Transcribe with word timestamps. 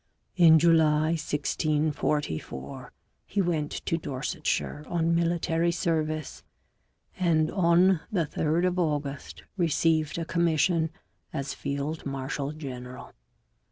In 0.35 0.57
July 0.57 1.09
1644 1.13 2.91
he 3.27 3.39
went 3.39 3.71
to 3.85 3.97
Dorsetshire 3.99 4.83
on 4.87 5.13
military 5.13 5.71
service, 5.71 6.41
and 7.19 7.51
on 7.51 7.99
the 8.11 8.25
3rd 8.25 8.65
of 8.65 8.79
August 8.79 9.43
received 9.57 10.17
a 10.17 10.25
commission 10.25 10.89
as 11.31 11.53
field 11.53 12.03
marshal 12.03 12.51
general. 12.51 13.13